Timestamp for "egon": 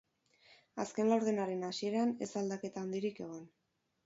3.27-3.47